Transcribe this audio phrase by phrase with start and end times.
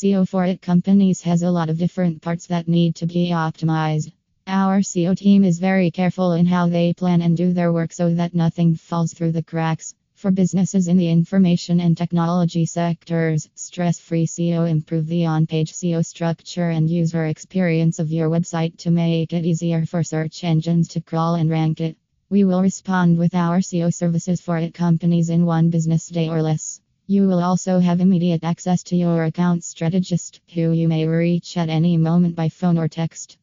[0.00, 4.12] SEO for IT companies has a lot of different parts that need to be optimized.
[4.46, 8.14] Our SEO team is very careful in how they plan and do their work so
[8.14, 9.96] that nothing falls through the cracks.
[10.14, 15.72] For businesses in the information and technology sectors, stress free SEO improve the on page
[15.72, 20.86] SEO structure and user experience of your website to make it easier for search engines
[20.90, 21.96] to crawl and rank IT.
[22.30, 26.40] We will respond with our SEO services for it companies in one business day or
[26.40, 26.80] less.
[27.10, 31.70] You will also have immediate access to your account strategist, who you may reach at
[31.70, 33.34] any moment by phone or text.